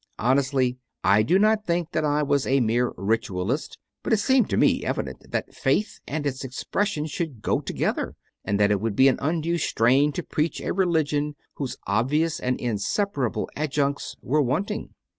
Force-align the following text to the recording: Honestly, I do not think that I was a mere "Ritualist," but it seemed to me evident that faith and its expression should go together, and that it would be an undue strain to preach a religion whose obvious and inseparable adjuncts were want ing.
Honestly, 0.17 0.77
I 1.03 1.21
do 1.21 1.37
not 1.37 1.63
think 1.63 1.91
that 1.91 2.03
I 2.03 2.23
was 2.23 2.47
a 2.47 2.59
mere 2.59 2.91
"Ritualist," 2.97 3.77
but 4.01 4.11
it 4.11 4.17
seemed 4.17 4.49
to 4.49 4.57
me 4.57 4.83
evident 4.83 5.29
that 5.29 5.53
faith 5.53 5.99
and 6.07 6.25
its 6.25 6.43
expression 6.43 7.05
should 7.05 7.43
go 7.43 7.59
together, 7.59 8.15
and 8.43 8.59
that 8.59 8.71
it 8.71 8.81
would 8.81 8.95
be 8.95 9.09
an 9.09 9.19
undue 9.21 9.59
strain 9.59 10.11
to 10.13 10.23
preach 10.23 10.59
a 10.59 10.73
religion 10.73 11.35
whose 11.57 11.77
obvious 11.85 12.39
and 12.39 12.59
inseparable 12.59 13.47
adjuncts 13.55 14.15
were 14.23 14.41
want 14.41 14.71
ing. 14.71 14.95